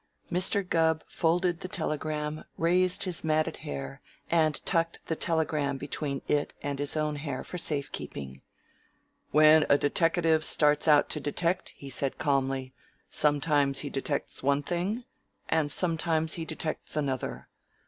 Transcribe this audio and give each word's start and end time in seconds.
Mr. 0.31 0.67
Gubb 0.67 1.03
folded 1.07 1.59
the 1.59 1.67
telegram, 1.67 2.43
raised 2.57 3.03
his 3.03 3.23
matted 3.23 3.57
hair, 3.57 4.01
and 4.31 4.65
tucked 4.65 4.99
the 5.05 5.15
telegram 5.15 5.77
between 5.77 6.23
it 6.27 6.55
and 6.63 6.79
his 6.79 6.97
own 6.97 7.17
hair 7.17 7.43
for 7.43 7.59
safe 7.59 7.91
keeping. 7.91 8.41
"When 9.29 9.63
a 9.69 9.77
deteckative 9.77 10.43
starts 10.43 10.87
out 10.87 11.07
to 11.11 11.19
detect," 11.19 11.73
he 11.75 11.91
said 11.91 12.17
calmly, 12.17 12.73
"sometimes 13.11 13.81
he 13.81 13.91
detects 13.91 14.41
one 14.41 14.63
thing 14.63 15.03
and 15.49 15.71
sometimes 15.71 16.33
he 16.33 16.45
detects 16.45 16.95
another. 16.95 17.47